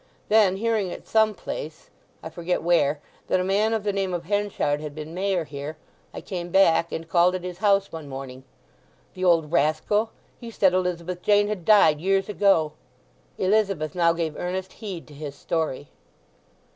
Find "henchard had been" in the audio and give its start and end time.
4.23-5.13